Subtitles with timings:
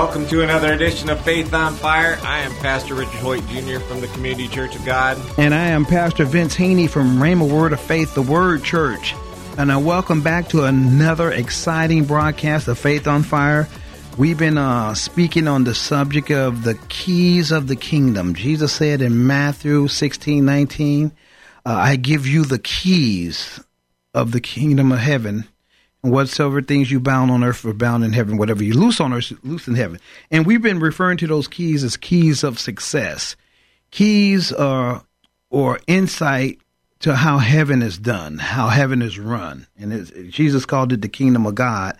[0.00, 2.18] Welcome to another edition of Faith on Fire.
[2.22, 3.80] I am Pastor Richard Hoyt Jr.
[3.80, 5.20] from the Community Church of God.
[5.36, 9.14] And I am Pastor Vince Haynie from Rhema Word of Faith, the Word Church.
[9.58, 13.68] And I welcome back to another exciting broadcast of Faith on Fire.
[14.16, 18.34] We've been uh, speaking on the subject of the keys of the kingdom.
[18.34, 21.12] Jesus said in Matthew 16 19,
[21.66, 23.62] uh, I give you the keys
[24.14, 25.46] of the kingdom of heaven
[26.02, 28.36] whatsoever things you bound on earth are bound in heaven.
[28.36, 30.00] Whatever you loose on earth, loose in heaven.
[30.30, 33.36] And we've been referring to those keys as keys of success.
[33.90, 35.04] Keys are
[35.50, 36.58] or insight
[37.00, 39.66] to how heaven is done, how heaven is run.
[39.78, 41.96] And Jesus called it the kingdom of God,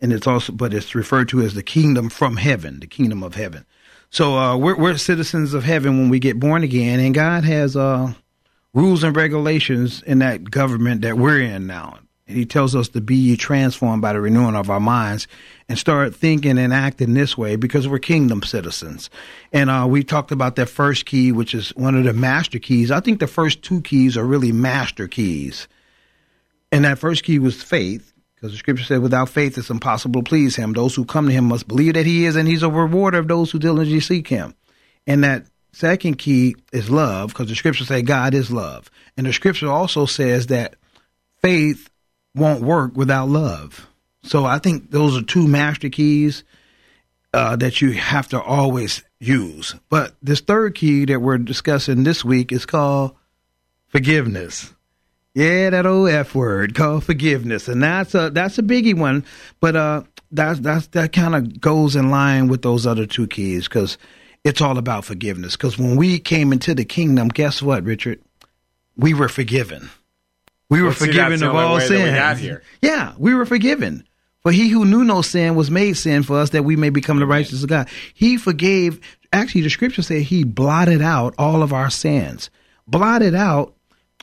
[0.00, 3.34] and it's also, but it's referred to as the kingdom from heaven, the kingdom of
[3.34, 3.66] heaven.
[4.10, 7.76] So uh, we're, we're citizens of heaven when we get born again, and God has
[7.76, 8.14] uh,
[8.72, 11.98] rules and regulations in that government that we're in now.
[12.26, 15.28] And he tells us to be transformed by the renewing of our minds
[15.68, 19.10] and start thinking and acting this way because we're kingdom citizens.
[19.52, 22.90] And uh, we talked about that first key, which is one of the master keys.
[22.90, 25.68] I think the first two keys are really master keys.
[26.72, 30.28] And that first key was faith, because the scripture said, without faith, it's impossible to
[30.28, 30.72] please him.
[30.72, 33.28] Those who come to him must believe that he is, and he's a rewarder of
[33.28, 34.54] those who diligently seek him.
[35.06, 38.90] And that second key is love, because the scripture says God is love.
[39.16, 40.76] And the scripture also says that
[41.42, 41.90] faith
[42.34, 43.86] won't work without love.
[44.22, 46.44] So I think those are two master keys
[47.32, 49.74] uh, that you have to always use.
[49.88, 53.14] But this third key that we're discussing this week is called
[53.88, 54.72] forgiveness.
[55.34, 59.24] Yeah, that old F word called forgiveness, and that's a that's a biggie one.
[59.58, 63.64] But uh, that's that's that kind of goes in line with those other two keys
[63.64, 63.98] because
[64.44, 65.56] it's all about forgiveness.
[65.56, 68.20] Because when we came into the kingdom, guess what, Richard?
[68.96, 69.90] We were forgiven.
[70.70, 72.14] We were forgiven of all sin.
[72.82, 74.04] Yeah, we were forgiven.
[74.42, 77.18] For he who knew no sin was made sin for us that we may become
[77.18, 77.88] the righteousness of God.
[78.12, 79.00] He forgave,
[79.32, 82.50] actually, the scripture said he blotted out all of our sins.
[82.86, 83.74] Blotted out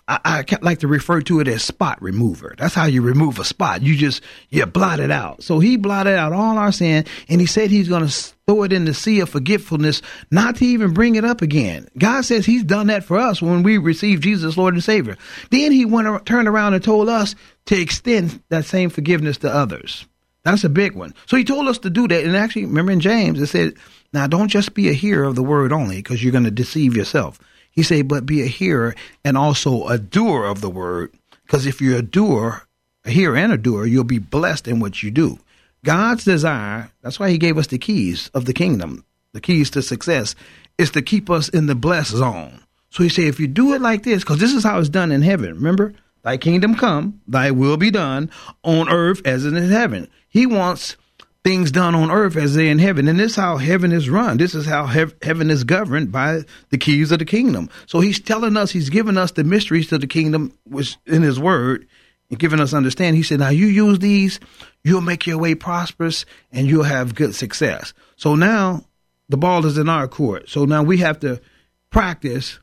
[0.08, 0.20] I,
[0.52, 2.56] I like to refer to it as spot remover.
[2.58, 3.82] That's how you remove a spot.
[3.82, 5.44] You just you blot it out.
[5.44, 8.74] So he blotted out all our sin, and he said he's going to throw it
[8.74, 11.88] in the sea of forgetfulness, not to even bring it up again.
[11.98, 15.18] God says He's done that for us when we received Jesus, Lord and Savior.
[15.50, 17.36] Then He went turned around and told us
[17.68, 20.06] to extend that same forgiveness to others.
[20.44, 21.14] That's a big one.
[21.28, 22.24] So He told us to do that.
[22.24, 23.76] And actually, remember in James, it said,
[24.12, 26.98] "Now don't just be a hearer of the word only, because you're going to deceive
[26.98, 27.40] yourself."
[27.72, 31.12] He said, but be a hearer and also a doer of the word.
[31.46, 32.64] Because if you're a doer,
[33.06, 35.40] a hearer and a doer, you'll be blessed in what you do.
[35.84, 39.82] God's desire, that's why he gave us the keys of the kingdom, the keys to
[39.82, 40.36] success,
[40.78, 42.60] is to keep us in the blessed zone.
[42.90, 45.12] So he said, if you do it like this, because this is how it's done
[45.12, 45.56] in heaven.
[45.56, 45.94] Remember,
[46.24, 48.30] thy kingdom come, thy will be done
[48.64, 50.10] on earth as in heaven.
[50.28, 50.98] He wants
[51.44, 53.08] things done on earth as they in heaven.
[53.08, 54.38] And this is how heaven is run.
[54.38, 57.70] This is how hev- heaven is governed by the keys of the kingdom.
[57.88, 61.40] So he's telling us, he's giving us the mysteries to the kingdom, which in his
[61.40, 61.88] word,
[62.30, 63.16] and giving us understand.
[63.16, 64.40] He said, now you use these,
[64.84, 67.94] you'll make your way prosperous and you'll have good success.
[68.16, 68.86] So now
[69.30, 70.48] the ball is in our court.
[70.48, 71.42] So now we have to
[71.90, 72.60] practice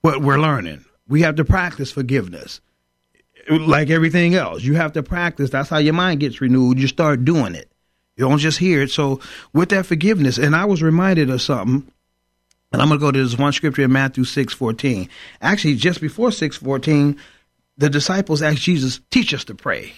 [0.00, 0.86] what we're learning.
[1.06, 2.60] We have to practice forgiveness.
[3.48, 5.50] Like everything else, you have to practice.
[5.50, 6.78] That's how your mind gets renewed.
[6.78, 7.70] You start doing it.
[8.16, 8.90] You don't just hear it.
[8.90, 9.20] So
[9.52, 11.90] with that forgiveness, and I was reminded of something,
[12.72, 15.08] and I'm going to go to this one scripture in Matthew 6 14.
[15.40, 17.16] Actually, just before 6 14,
[17.76, 19.92] the disciples asked Jesus, teach us to pray.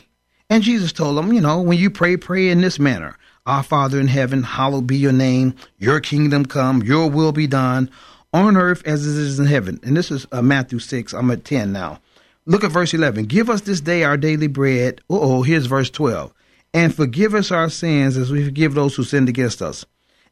[0.48, 3.18] And Jesus told them, you know, when you pray, pray in this manner.
[3.44, 5.54] Our Father in heaven, hallowed be your name.
[5.78, 7.90] Your kingdom come, your will be done
[8.32, 9.80] on earth as it is in heaven.
[9.82, 11.12] And this is uh, Matthew 6.
[11.12, 12.00] I'm at 10 now.
[12.46, 13.26] Look at verse 11.
[13.26, 15.00] Give us this day our daily bread.
[15.10, 16.32] oh, here's verse 12
[16.74, 19.84] and forgive us our sins as we forgive those who sinned against us.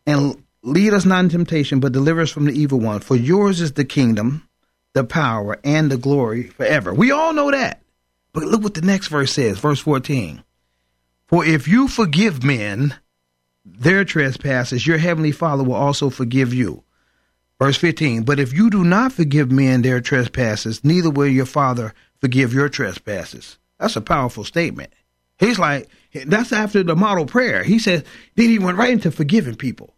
[0.07, 3.01] And lead us not in temptation, but deliver us from the evil one.
[3.01, 4.49] For yours is the kingdom,
[4.95, 6.95] the power, and the glory forever.
[6.95, 7.83] We all know that.
[8.33, 10.43] But look what the next verse says, verse 14.
[11.27, 12.95] For if you forgive men
[13.65, 16.83] their trespasses, your heavenly Father will also forgive you.
[17.59, 18.23] Verse 15.
[18.23, 22.69] But if you do not forgive men their trespasses, neither will your Father forgive your
[22.69, 23.59] trespasses.
[23.79, 24.93] That's a powerful statement.
[25.39, 27.63] He's like, that's after the model prayer.
[27.63, 28.05] He says,
[28.37, 29.95] then he went right into forgiving people.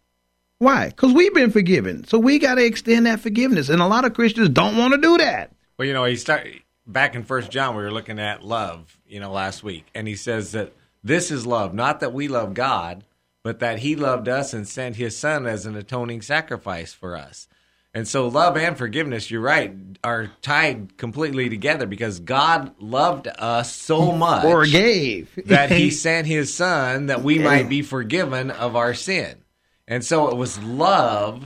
[0.59, 0.89] Why?
[0.89, 2.05] Because we've been forgiven.
[2.05, 3.69] So we got to extend that forgiveness.
[3.69, 5.51] And a lot of Christians don't want to do that.
[5.77, 6.47] Well, you know, he start
[6.87, 7.75] back in First John.
[7.75, 10.73] We were looking at love, you know, last week, and he says that
[11.03, 13.03] this is love, not that we love God,
[13.43, 17.47] but that He loved us and sent His Son as an atoning sacrifice for us.
[17.95, 23.73] And so, love and forgiveness, you're right, are tied completely together because God loved us
[23.75, 28.75] so much, or gave that He sent His Son that we might be forgiven of
[28.75, 29.43] our sin.
[29.87, 31.45] And so, it was love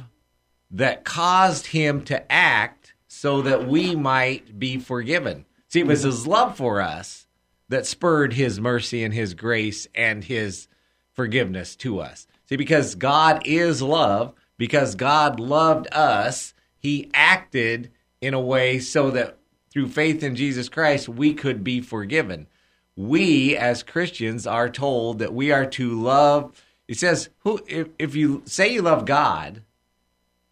[0.72, 5.46] that caused Him to act so that we might be forgiven.
[5.68, 7.28] See, it was His love for us
[7.68, 10.70] that spurred His mercy and His grace and His
[11.14, 12.26] forgiveness to us.
[12.48, 19.12] See, because God is love, because God loved us, He acted in a way so
[19.12, 19.38] that
[19.72, 22.48] through faith in Jesus Christ, we could be forgiven.
[22.96, 26.64] We, as Christians, are told that we are to love.
[26.88, 29.62] It says, "Who if, if you say you love God,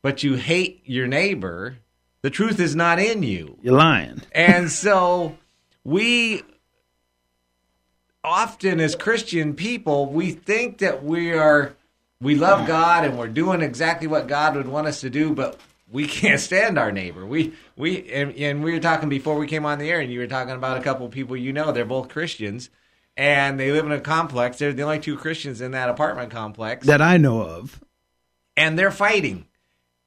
[0.01, 1.77] but you hate your neighbor,
[2.21, 3.57] the truth is not in you.
[3.63, 5.37] You're lying." And so
[5.83, 6.43] we
[8.23, 11.75] often as Christian people, we think that we are
[12.21, 15.59] we love God and we're doing exactly what God would want us to do, but
[15.91, 17.25] we can't stand our neighbor.
[17.25, 20.19] We we and, and we were talking before we came on the air, and you
[20.19, 21.71] were talking about a couple of people you know.
[21.71, 22.69] They're both Christians,
[23.15, 24.57] and they live in a complex.
[24.57, 27.83] They're the only two Christians in that apartment complex that I know of,
[28.57, 29.47] and they're fighting.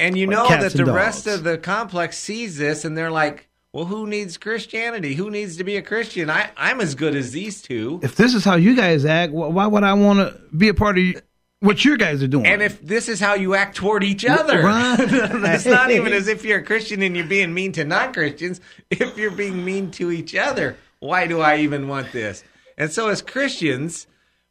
[0.00, 3.86] And you know that the rest of the complex sees this, and they're like, well,
[3.86, 5.14] who needs Christianity?
[5.14, 6.30] Who needs to be a Christian?
[6.30, 7.98] I, I'm as good as these two.
[8.02, 10.98] If this is how you guys act, why would I want to be a part
[10.98, 11.22] of
[11.60, 12.46] what you guys are doing?
[12.46, 16.44] And if this is how you act toward each other, it's not even as if
[16.44, 18.60] you're a Christian and you're being mean to non Christians.
[18.90, 22.44] If you're being mean to each other, why do I even want this?
[22.76, 24.06] And so, as Christians,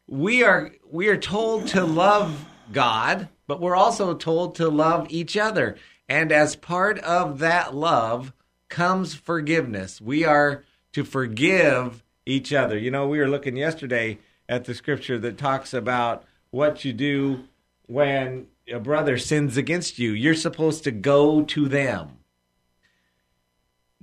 [0.07, 5.37] we are we are told to love God, but we're also told to love each
[5.37, 5.77] other.
[6.09, 8.33] And as part of that love,
[8.69, 10.01] comes forgiveness.
[10.01, 10.63] We are
[10.93, 12.77] to forgive each other.
[12.77, 14.19] You know, we were looking yesterday
[14.49, 17.43] at the scripture that talks about what you do
[17.87, 20.11] when a brother sins against you.
[20.11, 22.17] You're supposed to go to them.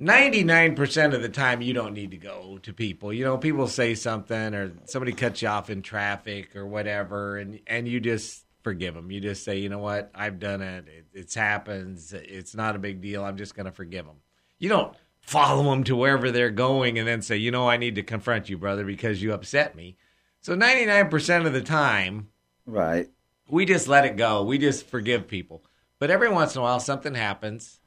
[0.01, 3.13] 99% of the time, you don't need to go to people.
[3.13, 7.61] You know, people say something or somebody cuts you off in traffic or whatever, and,
[7.67, 9.13] and you just forgive them.
[9.13, 10.87] You just say, you know what, I've done it.
[11.13, 12.13] it happens.
[12.13, 13.25] It's not a big deal.
[13.25, 14.17] I'm just going to forgive them.
[14.59, 17.95] You don't follow them to wherever they're going and then say, you know, I need
[17.95, 19.97] to confront you, brother, because you upset me.
[20.41, 22.29] So 99% of the time,
[22.67, 23.09] right,
[23.49, 24.43] we just let it go.
[24.43, 25.65] We just forgive people.
[25.99, 27.81] But every once in a while, something happens.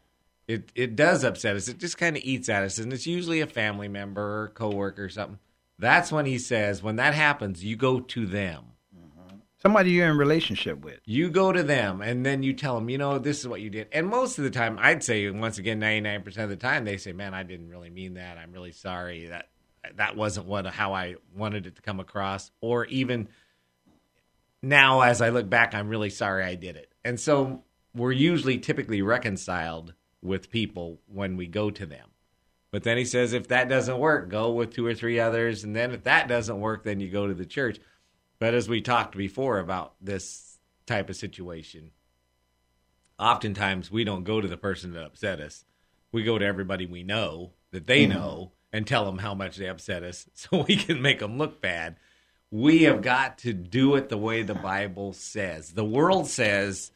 [0.47, 1.67] It it does upset us.
[1.67, 5.05] It just kind of eats at us, and it's usually a family member or coworker
[5.05, 5.39] or something.
[5.79, 8.63] That's when he says, when that happens, you go to them
[8.95, 9.37] mm-hmm.
[9.61, 10.99] somebody you're in relationship with.
[11.05, 13.69] You go to them and then you tell them, you know, this is what you
[13.69, 13.87] did.
[13.91, 17.13] And most of the time, I'd say once again, 99% of the time, they say,
[17.13, 18.37] man, I didn't really mean that.
[18.37, 19.49] I'm really sorry that
[19.95, 22.51] that wasn't what how I wanted it to come across.
[22.59, 23.29] Or even
[24.61, 26.91] now, as I look back, I'm really sorry I did it.
[27.05, 32.09] And so we're usually typically reconciled with people when we go to them.
[32.71, 35.63] But then he says, if that doesn't work, go with two or three others.
[35.63, 37.79] And then if that doesn't work, then you go to the church.
[38.39, 41.91] But as we talked before about this type of situation,
[43.17, 45.65] oftentimes we don't go to the person that upset us.
[46.11, 48.17] We go to everybody we know that they mm-hmm.
[48.17, 51.61] know and tell them how much they upset us so we can make them look
[51.61, 51.97] bad.
[52.49, 55.71] We have got to do it the way the Bible says.
[55.71, 56.91] The world says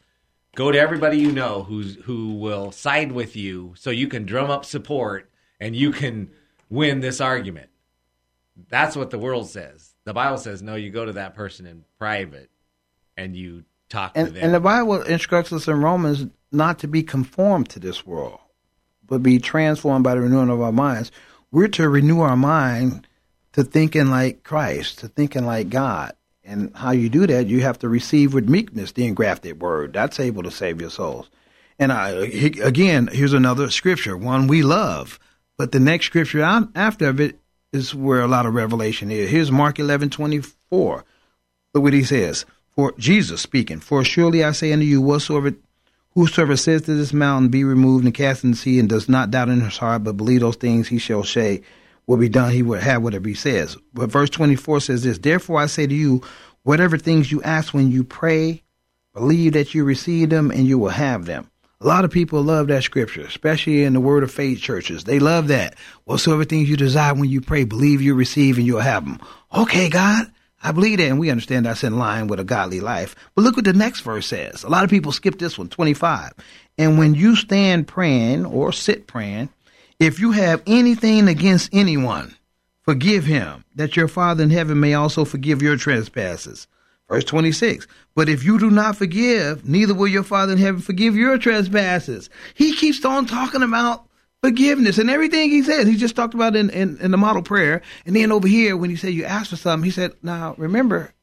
[0.56, 4.50] go to everybody you know who's who will side with you so you can drum
[4.50, 5.30] up support
[5.60, 6.32] and you can
[6.70, 7.70] win this argument.
[8.70, 10.76] That's what the world says the Bible says no.
[10.76, 12.50] You go to that person in private,
[13.16, 14.44] and you talk and, to them.
[14.44, 18.40] And the Bible instructs us in Romans not to be conformed to this world,
[19.06, 21.12] but be transformed by the renewing of our minds.
[21.52, 23.08] We're to renew our mind
[23.54, 26.14] to thinking like Christ, to thinking like God.
[26.44, 29.94] And how you do that, you have to receive with meekness the engrafted word.
[29.94, 31.30] That's able to save your souls.
[31.78, 35.20] And I, again, here's another scripture, one we love.
[35.58, 36.44] But the next scripture
[36.76, 37.40] after it
[37.72, 39.30] is where a lot of revelation is.
[39.30, 41.06] Here's Mark 11, 24.
[41.74, 42.46] Look what he says.
[42.76, 45.54] For Jesus speaking, for surely I say unto you, whatsoever,
[46.14, 49.32] Whosoever says to this mountain, Be removed and cast in the sea, and does not
[49.32, 51.62] doubt in his heart, but believe those things he shall say
[52.12, 53.78] will be done, he will have whatever he says.
[53.94, 56.22] But verse 24 says this Therefore I say to you,
[56.64, 58.64] whatever things you ask when you pray,
[59.14, 61.50] believe that you receive them, and you will have them.
[61.80, 65.06] A lot of people love that scripture, especially in the Word of Faith churches.
[65.06, 65.76] They love that.
[66.04, 69.20] Whatsoever things you desire when you pray, believe you receive, and you'll have them.
[69.56, 70.30] Okay, God,
[70.62, 73.16] I believe that, and we understand that's in line with a godly life.
[73.36, 74.64] But look what the next verse says.
[74.64, 76.34] A lot of people skip this one, 25.
[76.78, 79.50] And when you stand praying or sit praying,
[80.02, 82.36] if you have anything against anyone,
[82.82, 86.68] forgive him, that your Father in heaven may also forgive your trespasses.
[87.08, 87.86] Verse 26.
[88.16, 92.32] But if you do not forgive, neither will your Father in heaven forgive your trespasses.
[92.56, 94.08] He keeps on talking about
[94.42, 95.88] forgiveness and everything he says.
[95.88, 97.84] He just talked about in, in, in the model prayer.
[98.06, 101.14] And then over here, when he said you ask for something, he said, now remember,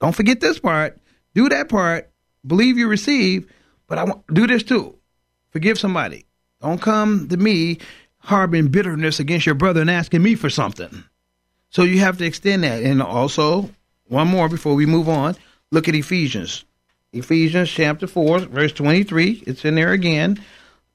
[0.00, 0.98] don't forget this part.
[1.34, 2.10] Do that part.
[2.44, 3.48] Believe you receive.
[3.86, 4.98] But I want do this too.
[5.50, 6.27] Forgive somebody.
[6.60, 7.78] Don't come to me
[8.18, 11.04] harboring bitterness against your brother and asking me for something.
[11.70, 12.82] So you have to extend that.
[12.82, 13.70] And also,
[14.08, 15.36] one more before we move on.
[15.70, 16.64] Look at Ephesians.
[17.12, 19.44] Ephesians chapter 4, verse 23.
[19.46, 20.42] It's in there again.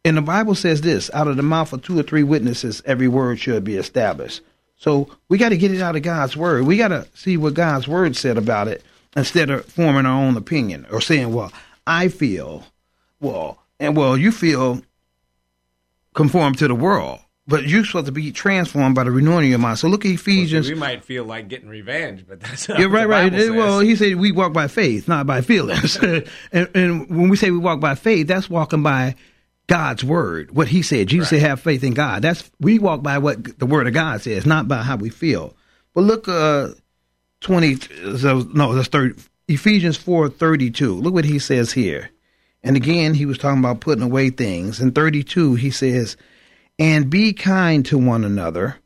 [0.05, 3.07] And the Bible says this out of the mouth of two or three witnesses, every
[3.07, 4.41] word should be established.
[4.75, 6.65] So we got to get it out of God's word.
[6.65, 8.83] We got to see what God's word said about it
[9.15, 11.53] instead of forming our own opinion or saying, well,
[11.87, 12.65] I feel,
[13.21, 14.81] well, and well, you feel
[16.13, 17.19] conform to the world.
[17.45, 19.77] But you're supposed to be transformed by the renewing of your mind.
[19.77, 20.67] So look at Ephesians.
[20.67, 23.33] Well, we might feel like getting revenge, but that's not yeah, right, right.
[23.33, 23.51] Says.
[23.51, 25.97] Well, he said we walk by faith, not by feelings.
[26.01, 29.15] and, and, when we say we walk by faith, that's walking by
[29.67, 31.07] God's word, what He said.
[31.07, 31.41] Jesus right.
[31.41, 34.45] said, "Have faith in God." That's we walk by what the Word of God says,
[34.45, 35.53] not by how we feel.
[35.93, 36.69] But look, uh,
[37.41, 37.75] twenty.
[37.75, 39.21] So, no, that's thirty.
[39.49, 40.95] Ephesians four thirty two.
[40.95, 42.09] Look what he says here.
[42.63, 44.79] And again, he was talking about putting away things.
[44.79, 46.17] In thirty two, he says
[46.79, 48.77] and be kind to one another,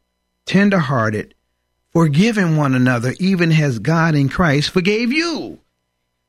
[0.46, 1.34] tenderhearted,
[1.92, 5.60] forgiving one another, even as God in Christ forgave you.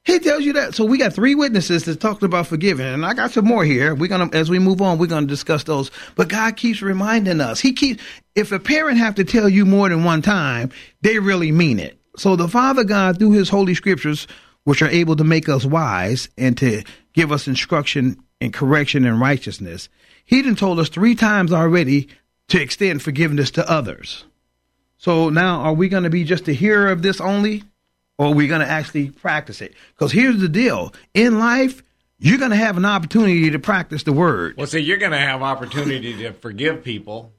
[0.05, 0.75] He tells you that.
[0.75, 3.95] So we got three witnesses that talked about forgiving, and I got some more here.
[3.95, 5.91] We're gonna, as we move on, we're gonna discuss those.
[6.15, 7.61] But God keeps reminding us.
[7.61, 8.03] He keeps.
[8.35, 10.71] If a parent have to tell you more than one time,
[11.03, 11.99] they really mean it.
[12.17, 14.27] So the Father God, through His holy scriptures,
[14.69, 16.83] which are able to make us wise and to
[17.15, 19.89] give us instruction and correction and righteousness,
[20.27, 22.07] he done told us three times already
[22.49, 24.27] to extend forgiveness to others.
[24.99, 27.65] So now, are we going to be just a hearer of this only,
[28.19, 29.73] or are we going to actually practice it?
[29.95, 31.83] Because here's the deal: in life,
[32.19, 34.59] you're going to have an opportunity to practice the word.
[34.59, 37.33] Well, see, you're going to have opportunity to forgive people.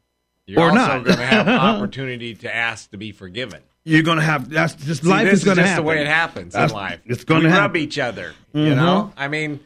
[0.47, 3.61] You're or also going to have opportunity to ask to be forgiven.
[3.83, 5.83] You're going to have that's just see, life is going to happen.
[5.83, 6.99] the way it happens that's, in life.
[7.05, 8.33] It's going to rub each other.
[8.53, 8.67] Mm-hmm.
[8.67, 9.61] You know, I mean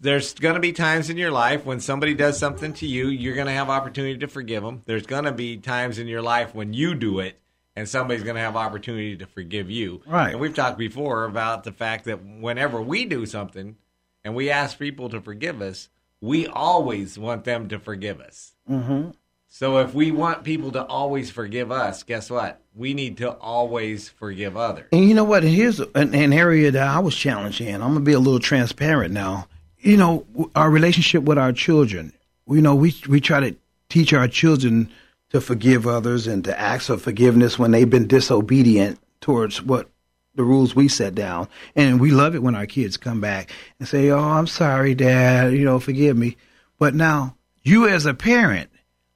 [0.00, 3.34] there's going to be times in your life when somebody does something to you, you're
[3.34, 4.82] going to have opportunity to forgive them.
[4.86, 7.38] There's going to be times in your life when you do it
[7.74, 10.02] and somebody's going to have opportunity to forgive you.
[10.06, 10.32] Right.
[10.32, 13.76] And we've talked before about the fact that whenever we do something
[14.24, 15.88] and we ask people to forgive us,
[16.20, 18.52] we always want them to forgive us.
[18.70, 19.10] Mm-hmm.
[19.54, 22.60] So if we want people to always forgive us, guess what?
[22.74, 24.88] We need to always forgive others.
[24.92, 25.42] And you know what?
[25.42, 27.74] Here's an, an area that I was challenged in.
[27.74, 29.46] I'm going to be a little transparent now
[29.82, 32.12] you know, our relationship with our children.
[32.48, 33.56] You know, we we try to
[33.88, 34.90] teach our children
[35.30, 39.88] to forgive others and to ask for forgiveness when they've been disobedient towards what
[40.34, 41.48] the rules we set down.
[41.76, 45.52] And we love it when our kids come back and say, "Oh, I'm sorry, Dad.
[45.52, 46.36] You know, forgive me."
[46.78, 48.70] But now, you as a parent,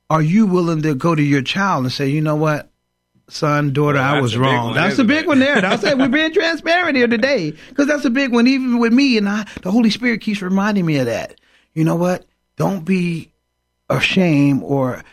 [0.09, 2.71] are you willing to go to your child and say, "You know what?
[3.29, 4.75] son, daughter, well, I was wrong.
[4.75, 5.65] That's a big one there.
[5.65, 9.17] I said we're being transparent here today because that's a big one, even with me.
[9.17, 11.41] And I, the Holy Spirit keeps reminding me of that.
[11.75, 12.25] You know what?
[12.57, 13.33] Don't be
[13.89, 15.05] ashamed or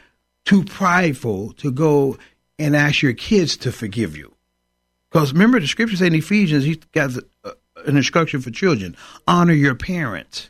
[0.45, 2.17] too prideful to go
[2.59, 4.33] and ask your kids to forgive you.
[5.09, 7.11] Because remember, the scripture says in Ephesians, he got
[7.85, 8.95] an instruction for children
[9.27, 10.49] honor your parents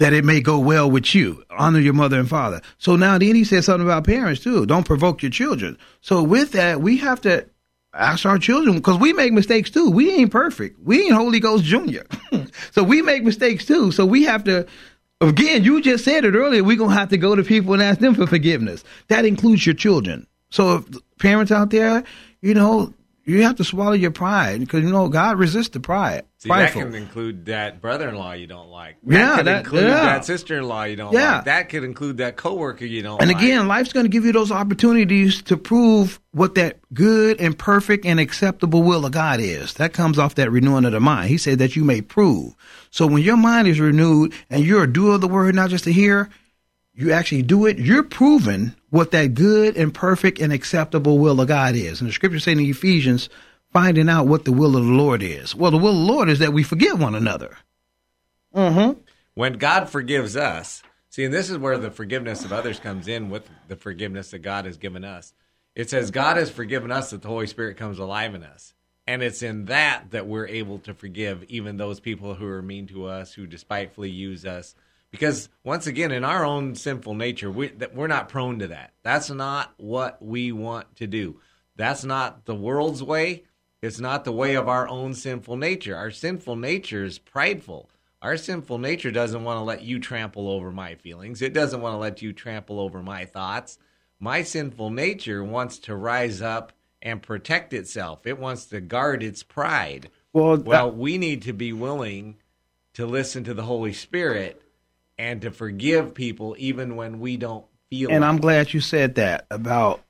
[0.00, 1.44] that it may go well with you.
[1.50, 2.62] Honor your mother and father.
[2.78, 4.64] So now then he says something about parents too.
[4.64, 5.76] Don't provoke your children.
[6.00, 7.46] So with that, we have to
[7.92, 9.90] ask our children because we make mistakes too.
[9.90, 10.80] We ain't perfect.
[10.82, 12.06] We ain't Holy Ghost Junior.
[12.70, 13.92] so we make mistakes too.
[13.92, 14.66] So we have to.
[15.20, 16.64] Again, you just said it earlier.
[16.64, 18.82] We're gonna have to go to people and ask them for forgiveness.
[19.08, 20.26] That includes your children.
[20.48, 20.84] So if
[21.18, 22.04] parents out there,
[22.40, 22.94] you know,
[23.36, 26.24] You have to swallow your pride because you know God resists the pride.
[26.38, 28.96] See, that can include that brother-in-law you don't like.
[29.04, 30.04] That Yeah, could that- include yeah.
[30.04, 31.36] that sister-in-law you don't Yeah.
[31.36, 31.44] like.
[31.44, 33.42] That could include that coworker you don't And like.
[33.42, 38.06] again, life's going to give you those opportunities to prove what that good and perfect
[38.06, 39.74] and acceptable will of God is.
[39.74, 41.28] That comes off that renewing of the mind.
[41.28, 42.54] He said that you may prove.
[42.90, 45.86] So when your mind is renewed and you're a doer of the word, not just
[45.86, 46.30] a hearer,
[47.00, 51.48] you actually do it, you're proving what that good and perfect and acceptable will of
[51.48, 52.00] God is.
[52.00, 53.28] And the scripture saying in Ephesians,
[53.72, 55.54] finding out what the will of the Lord is.
[55.54, 57.56] Well, the will of the Lord is that we forgive one another.
[58.54, 58.98] Mm-hmm.
[59.34, 63.30] when God forgives us, see, and this is where the forgiveness of others comes in
[63.30, 65.34] with the forgiveness that God has given us.
[65.76, 68.74] It says God has forgiven us that the Holy Spirit comes alive in us.
[69.06, 72.86] And it's in that that we're able to forgive even those people who are mean
[72.88, 74.74] to us, who despitefully use us.
[75.10, 78.92] Because once again, in our own sinful nature, we, that we're not prone to that.
[79.02, 81.40] That's not what we want to do.
[81.76, 83.44] That's not the world's way.
[83.82, 85.96] It's not the way of our own sinful nature.
[85.96, 87.88] Our sinful nature is prideful.
[88.22, 91.40] Our sinful nature doesn't want to let you trample over my feelings.
[91.40, 93.78] It doesn't want to let you trample over my thoughts.
[94.20, 98.26] My sinful nature wants to rise up and protect itself.
[98.26, 100.10] It wants to guard its pride.
[100.34, 102.36] Well, Well, we need to be willing
[102.94, 104.62] to listen to the Holy Spirit
[105.20, 109.16] and to forgive people even when we don't feel And like I'm glad you said
[109.16, 110.00] that about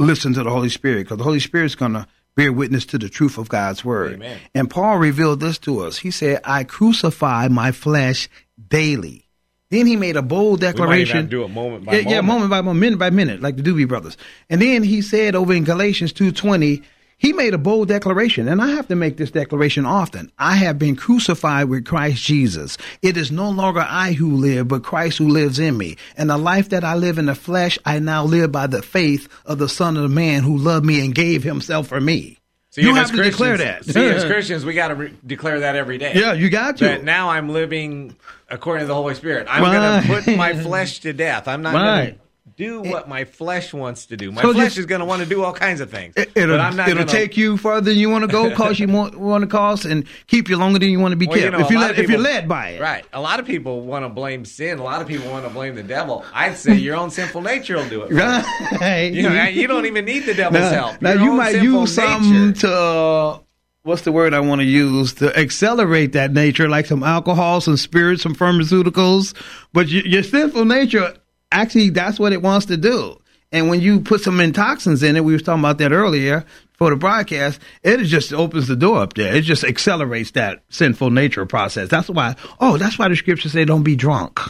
[0.00, 3.08] listen to the Holy Spirit because the Holy Spirit's going to bear witness to the
[3.08, 4.14] truth of God's word.
[4.14, 4.38] Amen.
[4.52, 5.98] And Paul revealed this to us.
[5.98, 8.28] He said, I crucify my flesh
[8.68, 9.28] daily.
[9.70, 11.28] Then he made a bold We might even declaration.
[11.28, 12.26] do it moment by yeah, yeah, moment.
[12.26, 14.16] moment by moment, minute by minute, like the Doobie Brothers.
[14.50, 16.82] And then he said over in Galatians 2.20,
[17.18, 20.30] he made a bold declaration, and I have to make this declaration often.
[20.38, 22.76] I have been crucified with Christ Jesus.
[23.00, 25.96] It is no longer I who live, but Christ who lives in me.
[26.16, 29.28] And the life that I live in the flesh, I now live by the faith
[29.46, 32.38] of the Son of the Man who loved me and gave himself for me.
[32.70, 33.86] See, you have to declare that.
[33.86, 36.12] See, as Christians, we got to re- declare that every day.
[36.14, 36.84] yeah, you got to.
[36.84, 38.14] that now I'm living
[38.50, 39.46] according to the Holy Spirit.
[39.48, 40.02] I'm Right.
[40.06, 41.48] going to put my flesh to death.
[41.48, 42.04] I'm not Right.
[42.04, 42.20] going to
[42.56, 44.32] do what my flesh wants to do.
[44.32, 46.14] My So flesh just- is going to want to do all kinds of things.
[46.16, 48.50] It- It'll, but I'm not it'll gonna, take you further than you want to go,
[48.56, 51.26] cause you want, want to cause, and keep you longer than you want to be
[51.26, 51.44] Well, kept.
[51.44, 53.04] you know, if you let, of if you're led by it, Right.
[53.12, 54.78] A lot of people want to blame sin.
[54.78, 56.24] A lot of people want to blame the devil.
[56.32, 58.12] I'd say your own sinful nature will do it.
[58.12, 59.12] Right.
[59.12, 61.02] You, know, you don't even need the devil's now, help.
[61.02, 63.38] now Your you might use something to uh,
[63.82, 67.76] what's the word I want to use to accelerate that nature, like some alcohol, some
[67.76, 69.34] spirits, some pharmaceuticals.
[69.72, 71.14] But your, your sinful nature,
[71.52, 73.20] actually, that's what it wants to do.
[73.52, 76.90] And when you put some toxins in it, we were talking about that earlier for
[76.90, 77.60] the broadcast.
[77.82, 79.34] It just opens the door up there.
[79.36, 81.88] It just accelerates that sinful nature process.
[81.88, 82.34] That's why.
[82.60, 84.40] Oh, that's why the scriptures say don't be drunk.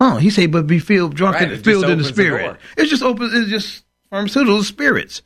[0.00, 2.44] Oh, he said, but be filled, drunk, Right, and filled in the opens the spirit.
[2.44, 2.58] door.
[2.78, 3.30] it's just open.
[3.34, 5.20] It's just pharmaceutical spirits.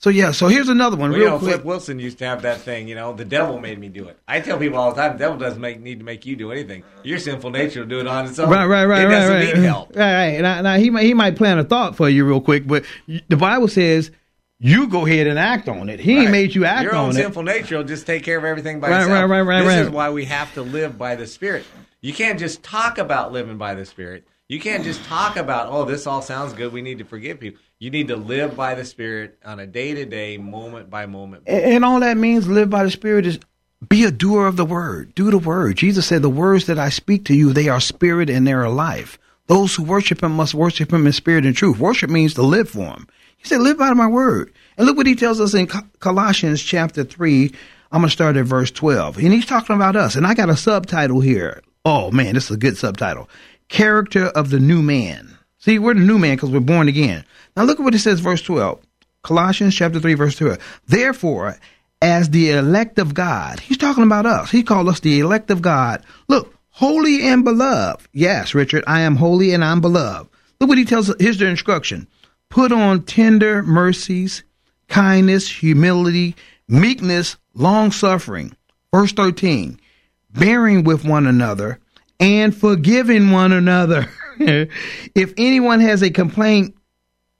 [0.00, 0.30] So yeah.
[0.32, 1.52] So here's another one, Well, you real know, quick.
[1.56, 2.88] Flip Wilson used to have that thing.
[2.88, 4.18] You know, the devil made me do it.
[4.26, 6.50] I tell people all the time, the devil doesn't make, need to make you do
[6.52, 6.82] anything.
[7.04, 8.48] Your sinful nature will do it on its own.
[8.48, 9.54] Right, right, right, It right, doesn't right.
[9.54, 9.94] need help.
[9.96, 10.40] Right, right.
[10.40, 12.84] Now, now he might he might plant a thought for you real quick, but
[13.28, 14.10] the Bible says
[14.58, 16.00] you go ahead and act on it.
[16.00, 16.30] He Right.
[16.30, 17.14] made you act Your on it.
[17.14, 19.12] Your own sinful nature will just take care of everything by Right, itself.
[19.12, 19.78] right, right, right, This right.
[19.84, 21.66] is why we have to live by the Spirit.
[22.00, 24.24] You can't just talk about living by the Spirit.
[24.48, 26.72] You can't just talk about, oh, this all sounds good.
[26.72, 27.60] We need to forgive people.
[27.80, 31.44] You need to live by the Spirit on a day to day, moment by moment.
[31.46, 33.38] And, all that means live by the Spirit is
[33.88, 35.14] be a doer of the word.
[35.14, 35.78] Do the word.
[35.78, 38.68] Jesus said, "The words that I speak to you, they are spirit and they are
[38.68, 41.78] life." Those who worship Him must worship Him in spirit and truth.
[41.78, 43.06] Worship means to live for Him.
[43.38, 45.66] He said, "Live by my word." And look what He tells us in
[46.00, 47.50] Colossians chapter three.
[47.90, 50.16] I'm gonna start at verse twelve, and He's talking about us.
[50.16, 51.62] And I got a subtitle here.
[51.86, 53.30] Oh man, this is a good subtitle.
[53.68, 55.38] Character of the new man.
[55.60, 57.24] See, we're the new man because we're born again.
[57.56, 58.80] Now look at what it says, verse 12.
[59.22, 60.58] Colossians chapter 3, verse 12.
[60.86, 61.58] Therefore,
[62.00, 64.50] as the elect of God, he's talking about us.
[64.50, 66.02] He called us the elect of God.
[66.28, 68.08] Look, holy and beloved.
[68.12, 70.30] Yes, Richard, I am holy and I'm beloved.
[70.60, 71.16] Look what he tells us.
[71.20, 72.08] Here's the instruction.
[72.48, 74.42] Put on tender mercies,
[74.88, 76.36] kindness, humility,
[76.68, 78.56] meekness, long suffering.
[78.92, 79.78] Verse 13.
[80.32, 81.80] Bearing with one another
[82.18, 84.08] and forgiving one another.
[85.14, 86.76] if anyone has a complaint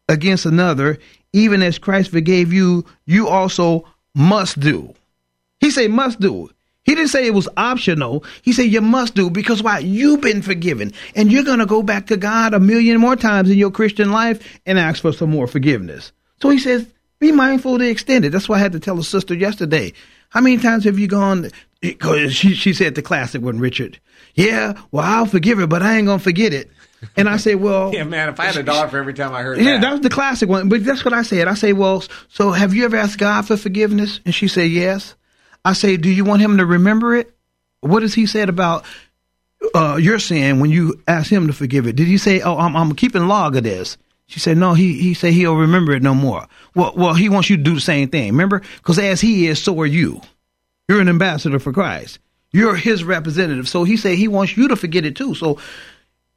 [0.08, 0.98] against another,
[1.32, 4.94] even as Christ forgave you, you also must do.
[5.60, 6.50] He said must do.
[6.84, 8.24] He didn't say it was optional.
[8.42, 9.78] He said you must do because why?
[9.78, 10.92] You've been forgiven.
[11.14, 14.10] And you're going to go back to God a million more times in your Christian
[14.10, 16.12] life and ask for some more forgiveness.
[16.40, 16.86] So he says,
[17.18, 18.30] be mindful to extend it.
[18.30, 19.92] That's why I had to tell a sister yesterday.
[20.30, 21.50] How many times have you gone?
[21.80, 24.00] Because she, she said the classic one, Richard.
[24.34, 26.70] Yeah, well, I'll forgive her, but I ain't going to forget it.
[27.16, 29.42] And I say, well, yeah, man, if I had a dollar for every time I
[29.42, 30.68] heard yeah, that, that was the classic one.
[30.68, 31.48] But that's what I said.
[31.48, 34.20] I say, well, so have you ever asked God for forgiveness?
[34.24, 35.14] And she said, yes.
[35.64, 37.34] I say, do you want him to remember it?
[37.80, 38.84] What has he said about
[39.74, 41.96] uh, your sin when you ask him to forgive it?
[41.96, 43.96] Did he say, oh, I'm, I'm keeping log of this?
[44.26, 46.46] She said, no, he, he said he'll remember it no more.
[46.74, 48.28] Well, well, he wants you to do the same thing.
[48.28, 48.62] Remember?
[48.76, 50.20] Because as he is, so are you.
[50.88, 52.20] You're an ambassador for Christ.
[52.52, 53.68] You're his representative.
[53.68, 55.34] So he said he wants you to forget it too.
[55.34, 55.58] So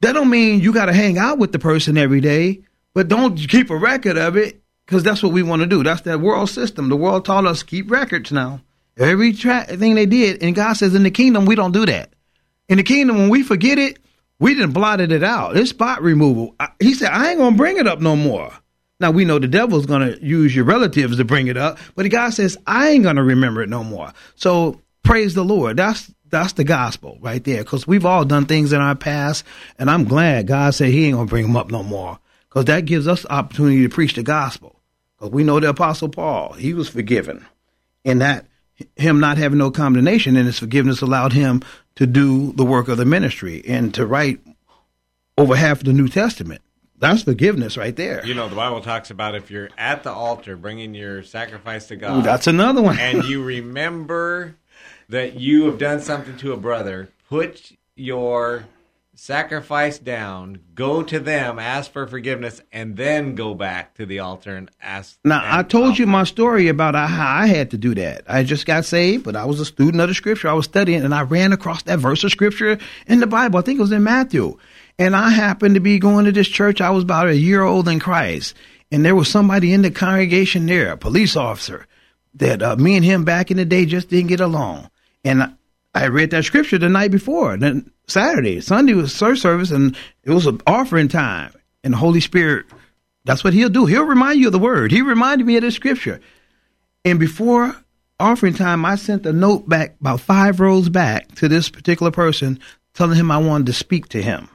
[0.04, 2.62] that don't mean you got to hang out with the person every day,
[2.92, 5.82] but don't keep a record of it because that's what we want to do.
[5.82, 6.88] That's that world system.
[6.88, 8.60] The world taught us keep records now.
[8.98, 12.10] Every tra- thing they did, and God says in the kingdom we don't do that.
[12.68, 13.98] In the kingdom, when we forget it,
[14.38, 15.56] we didn't blotted it out.
[15.56, 16.54] It's spot removal.
[16.60, 18.52] I, he said, I ain't gonna bring it up no more.
[19.00, 22.30] Now we know the devil's gonna use your relatives to bring it up, but God
[22.30, 24.12] says, I ain't gonna remember it no more.
[24.36, 25.76] So praise the Lord.
[25.76, 27.64] That's that's the gospel right there.
[27.64, 29.44] Because we've all done things in our past,
[29.78, 32.18] and I'm glad God said He ain't gonna bring them up no more.
[32.48, 34.80] Because that gives us the opportunity to preach the gospel.
[35.16, 37.44] Because we know the Apostle Paul, he was forgiven,
[38.04, 38.46] and that
[38.96, 41.62] him not having no condemnation and his forgiveness allowed him
[41.96, 44.40] to do the work of the ministry and to write
[45.38, 46.60] over half of the New Testament.
[46.98, 48.24] That's forgiveness right there.
[48.24, 51.96] You know, the Bible talks about if you're at the altar bringing your sacrifice to
[51.96, 52.18] God.
[52.18, 52.98] Ooh, that's another one.
[52.98, 54.56] and you remember
[55.14, 58.64] that you have done something to a brother, put your
[59.14, 64.56] sacrifice down, go to them, ask for forgiveness, and then go back to the altar
[64.56, 65.16] and ask.
[65.24, 68.24] Now, I told you my story about how I had to do that.
[68.26, 70.48] I just got saved, but I was a student of the scripture.
[70.48, 73.60] I was studying, and I ran across that verse of scripture in the Bible.
[73.60, 74.58] I think it was in Matthew.
[74.98, 76.80] And I happened to be going to this church.
[76.80, 78.56] I was about a year old in Christ.
[78.90, 81.86] And there was somebody in the congregation there, a police officer,
[82.34, 84.90] that uh, me and him back in the day just didn't get along.
[85.24, 85.56] And
[85.94, 87.56] I read that scripture the night before.
[87.56, 91.52] Then Saturday, Sunday was church service, and it was an offering time.
[91.82, 92.66] And the Holy Spirit,
[93.24, 93.86] that's what He'll do.
[93.86, 94.90] He'll remind you of the word.
[94.90, 96.20] He reminded me of the scripture.
[97.04, 97.74] And before
[98.18, 102.60] offering time, I sent a note back about five rows back to this particular person,
[102.94, 104.48] telling him I wanted to speak to him.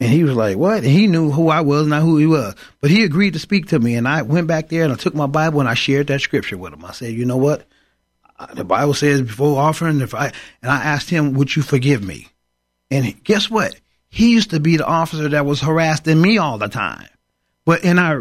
[0.00, 2.56] And he was like, "What?" And he knew who I was, not who he was,
[2.80, 3.94] but he agreed to speak to me.
[3.94, 6.58] And I went back there and I took my Bible and I shared that scripture
[6.58, 6.84] with him.
[6.84, 7.68] I said, "You know what?
[8.54, 12.28] The Bible says before offering, if I and I asked him, "Would you forgive me?"
[12.90, 13.78] And guess what?
[14.08, 17.08] He used to be the officer that was harassing me all the time,
[17.64, 18.20] but and I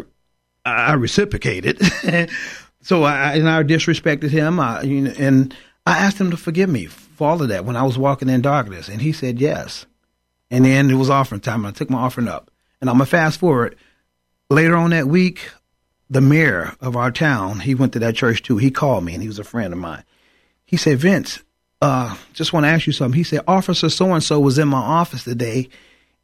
[0.65, 1.82] I reciprocated.
[2.82, 4.60] so I and I disrespected him.
[4.60, 7.97] I, and I asked him to forgive me for all of that when I was
[7.97, 9.86] walking in darkness, and he said yes.
[10.50, 12.52] And then it was offering time, and I took my offering up.
[12.80, 13.76] And I'm gonna fast forward.
[14.50, 15.50] Later on that week,
[16.12, 18.58] the mayor of our town, he went to that church too.
[18.58, 20.04] He called me, and he was a friend of mine.
[20.65, 21.41] He said, Vince,
[21.82, 23.17] uh, just want to ask you something.
[23.17, 25.69] He said, Officer so and so was in my office today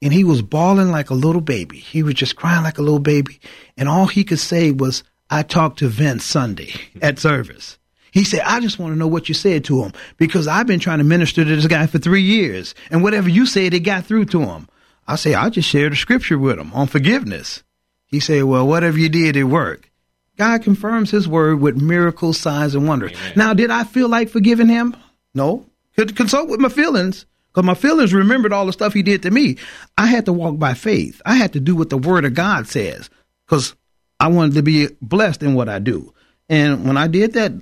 [0.01, 1.79] and he was bawling like a little baby.
[1.79, 3.39] He was just crying like a little baby.
[3.75, 7.77] And all he could say was, I talked to Vince Sunday at service.
[8.11, 10.79] He said, I just want to know what you said to him because I've been
[10.79, 12.73] trying to minister to this guy for three years.
[12.89, 14.69] And whatever you said, it got through to him.
[15.07, 17.63] I say, I just shared a scripture with him on forgiveness.
[18.07, 19.89] He said, Well, whatever you did, it worked.
[20.37, 23.11] God confirms his word with miracles, signs, and wonders.
[23.11, 23.33] Amen.
[23.35, 24.95] Now, did I feel like forgiving him?
[25.33, 25.65] No.
[25.95, 29.31] Could consult with my feelings because my feelings remembered all the stuff he did to
[29.31, 29.57] me.
[29.97, 31.21] I had to walk by faith.
[31.25, 33.09] I had to do what the word of God says
[33.45, 33.75] because
[34.19, 36.13] I wanted to be blessed in what I do.
[36.49, 37.53] And when I did that,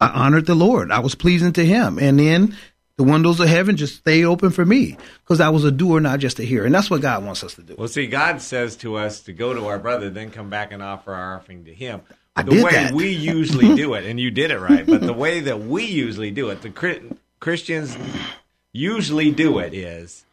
[0.00, 0.90] I honored the Lord.
[0.90, 1.98] I was pleasing to him.
[1.98, 2.56] And then
[2.96, 6.20] the windows of heaven just stay open for me because I was a doer, not
[6.20, 6.66] just a hearer.
[6.66, 7.74] And that's what God wants us to do.
[7.76, 10.82] Well, see, God says to us to go to our brother, then come back and
[10.82, 12.02] offer our offering to him.
[12.36, 12.92] I the way that.
[12.92, 16.30] we usually do it, and you did it right, but the way that we usually
[16.32, 17.96] do it, the Christians
[18.72, 20.24] usually do it is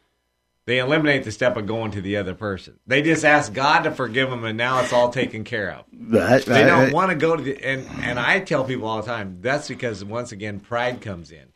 [0.64, 2.78] they eliminate the step of going to the other person.
[2.86, 5.84] They just ask God to forgive them, and now it's all taken care of.
[5.92, 6.92] Right, they right, don't right.
[6.92, 10.04] want to go to the and and I tell people all the time that's because
[10.04, 11.51] once again pride comes in.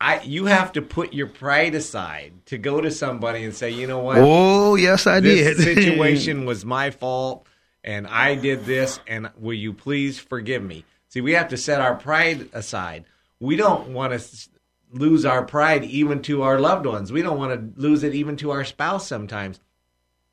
[0.00, 3.86] I you have to put your pride aside to go to somebody and say, you
[3.86, 4.18] know what?
[4.18, 5.64] Oh, yes, I this did.
[5.76, 7.46] situation was my fault,
[7.82, 10.84] and I did this, and will you please forgive me?
[11.08, 13.06] See, we have to set our pride aside.
[13.40, 14.48] We don't want to
[14.92, 17.10] lose our pride even to our loved ones.
[17.10, 19.60] We don't want to lose it even to our spouse sometimes.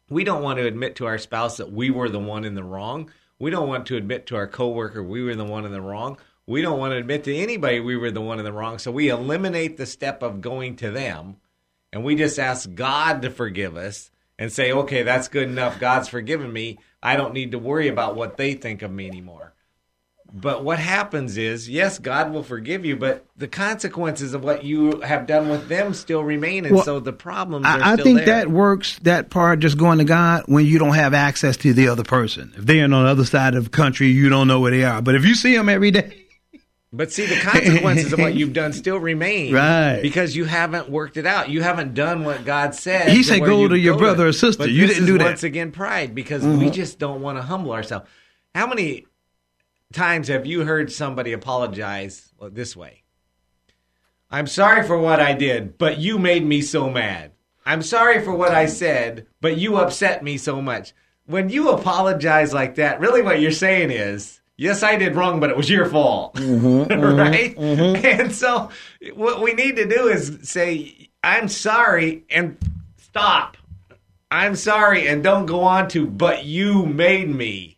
[0.10, 2.64] We don't want to admit to our spouse that we were the one in the
[2.64, 3.12] wrong.
[3.40, 6.18] We don't want to admit to our coworker we were the one in the wrong.
[6.46, 8.78] We don't want to admit to anybody we were the one in the wrong.
[8.78, 11.38] So we eliminate the step of going to them
[11.94, 15.80] and we just ask God to forgive us and say, okay, that's good enough.
[15.80, 16.80] God's forgiven me.
[17.02, 19.54] I don't need to worry about what they think of me anymore.
[20.36, 25.02] But what happens is, yes, God will forgive you, but the consequences of what you
[25.02, 28.06] have done with them still remain, and Well, so the problems are I, I still
[28.06, 28.26] think there.
[28.26, 28.98] that works.
[29.04, 32.52] That part just going to God when you don't have access to the other person.
[32.58, 35.04] If they're on the other side of the country, you don't know where they are.
[35.04, 36.23] But if you see them every day,
[36.96, 40.00] But see, the consequences of what you've done still remain, Right.
[40.00, 41.50] Because you haven't worked it out.
[41.50, 43.10] You haven't done what God said.
[43.10, 44.64] He said go to your go brother or sister.
[44.64, 45.20] But You didn't do that.
[45.20, 45.28] Mm-hmm.
[45.30, 48.08] Once again, pride because we just don't want to humble ourselves.
[48.54, 49.08] How many
[49.92, 53.04] times have you heard somebody apologize this way?
[54.30, 57.32] I'm sorry for what I did, but you made me so mad.
[57.66, 60.94] I'm sorry for what I said, but you upset me so much.
[61.26, 65.50] When you apologize like that, really what you're saying is, yes, I did wrong, but
[65.50, 66.36] it was your fault.
[66.36, 67.56] Mm-hmm, mm-hmm, right?
[67.56, 68.06] Mm-hmm.
[68.06, 68.70] And so
[69.14, 72.58] what we need to do is say, I'm sorry and
[72.98, 73.58] stop.
[74.32, 77.78] I'm sorry and don't go on to, but you made me.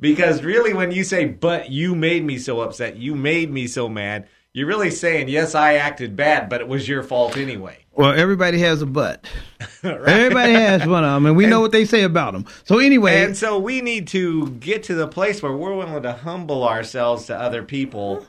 [0.00, 3.88] Because really, when you say, but you made me so upset, you made me so
[3.88, 7.83] mad, you're really saying, yes, I acted bad, but it was your fault anyway.
[7.96, 9.24] Well, everybody has a butt.
[9.82, 10.08] Right?
[10.08, 12.46] Everybody has one of them, and we know what they say about them.
[12.64, 16.12] So anyway, And so we need to get to the place where we're willing to
[16.12, 18.24] humble ourselves to other people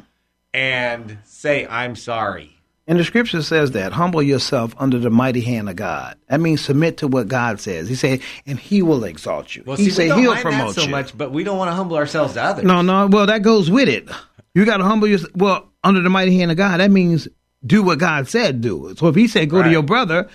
[0.53, 2.55] and say, I'm sorry.
[2.87, 6.17] And the scripture says that humble yourself under the mighty hand of God.
[6.27, 7.87] That means submit to what God says.
[7.89, 9.63] He said, and He will exalt you.
[9.65, 10.89] Well, he see, said He'll promote so you.
[10.89, 12.65] much, but we don't want to humble ourselves to others.
[12.65, 13.07] No, no.
[13.07, 14.07] Well, that goes with it.
[14.53, 15.35] You got to humble yourself.
[15.35, 17.27] Well, under the mighty hand of God, that means
[17.65, 18.93] do what God said do.
[18.97, 20.29] So if He said go to your brother,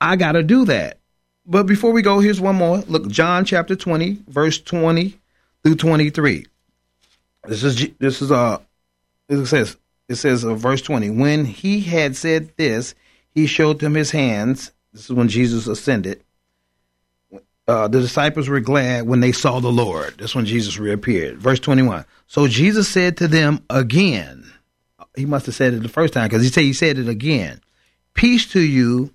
[0.00, 0.98] I got to do that.
[1.44, 2.78] But before we go, here's one more.
[2.78, 5.18] Look, John chapter twenty, verse twenty
[5.64, 6.46] through twenty three.
[7.46, 8.58] This is this is uh
[9.28, 9.76] it says
[10.08, 12.94] it says uh, verse 20 when he had said this
[13.30, 16.22] he showed them his hands this is when jesus ascended
[17.68, 21.60] uh, the disciples were glad when they saw the lord that's when jesus reappeared verse
[21.60, 24.41] 21 so jesus said to them again
[25.16, 27.60] he must have said it the first time because he said he said it again
[28.14, 29.12] peace to you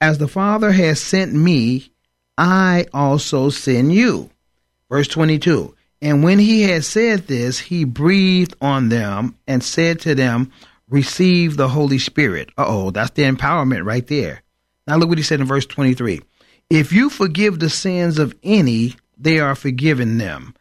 [0.00, 1.90] as the father has sent me
[2.38, 4.30] i also send you
[4.90, 10.14] Verse 22 And when he had said this, he breathed on them and said to
[10.14, 10.52] them,
[10.88, 12.50] Receive the Holy Spirit.
[12.58, 14.42] Uh oh, that's the empowerment right there.
[14.86, 16.20] Now look what he said in verse 23
[16.68, 20.54] If you forgive the sins of any, they are forgiven them.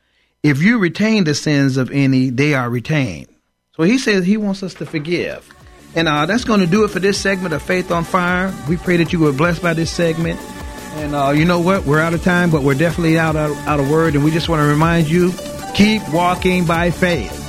[0.43, 3.28] If you retain the sins of any, they are retained.
[3.79, 5.49] So he says he wants us to forgive.
[5.95, 8.53] And uh, that's going to do it for this segment of Faith on Fire.
[8.67, 10.37] We pray that you were blessed by this segment.
[10.95, 11.85] And uh, you know what?
[11.85, 14.15] We're out of time, but we're definitely out of, out of word.
[14.15, 15.31] And we just want to remind you
[15.75, 17.48] keep walking by faith.